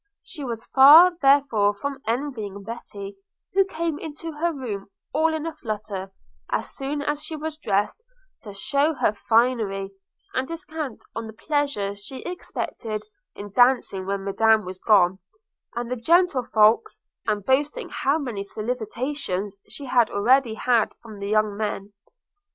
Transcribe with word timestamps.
She 0.23 0.43
was 0.43 0.65
far, 0.65 1.15
therefore, 1.21 1.75
from 1.75 2.01
envying 2.07 2.63
Betty, 2.63 3.17
who 3.53 3.63
came 3.63 3.99
into 3.99 4.31
her 4.31 4.51
room 4.51 4.87
all 5.13 5.31
in 5.31 5.45
a 5.45 5.53
flutter, 5.53 6.11
as 6.51 6.71
soon 6.75 7.03
as 7.03 7.21
she 7.21 7.35
was 7.35 7.59
dressed, 7.59 8.01
to 8.41 8.51
shew 8.51 8.95
her 8.95 9.13
finery, 9.29 9.91
and 10.33 10.47
descant 10.47 11.03
on 11.15 11.27
the 11.27 11.33
pleasure 11.33 11.93
she 11.93 12.23
expected 12.23 13.03
in 13.35 13.51
dancing 13.51 14.07
when 14.07 14.23
Madam 14.23 14.65
was 14.65 14.79
gone, 14.79 15.19
and 15.75 15.91
the 15.91 15.95
gentlefolks, 15.97 16.99
and 17.27 17.45
boasting 17.45 17.89
how 17.89 18.17
many 18.17 18.41
solicitations 18.43 19.59
she 19.69 19.85
had 19.85 20.09
already 20.09 20.55
had 20.55 20.95
from 21.03 21.19
the 21.19 21.29
young 21.29 21.55
men. 21.55 21.93